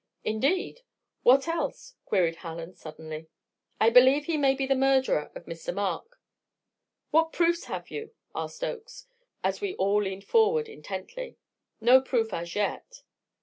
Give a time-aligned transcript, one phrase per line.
[0.23, 0.81] "Indeed!
[1.21, 3.27] What else?" queried Hallen suddenly.
[3.79, 5.71] "I believe he may be the murderer of Mr.
[5.71, 6.19] Mark."
[7.11, 9.05] "What proofs have you?" asked Oakes,
[9.43, 11.37] as we all leaned forward intently.
[11.79, 13.03] "No proof as yet."